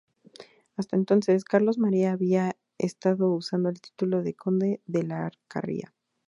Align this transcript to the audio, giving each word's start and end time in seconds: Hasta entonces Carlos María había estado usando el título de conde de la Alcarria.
Hasta 0.77 0.95
entonces 0.95 1.43
Carlos 1.43 1.77
María 1.77 2.11
había 2.13 2.55
estado 2.79 3.33
usando 3.33 3.69
el 3.69 3.79
título 3.79 4.23
de 4.23 4.33
conde 4.33 4.81
de 4.87 5.03
la 5.03 5.27
Alcarria. 5.27 5.93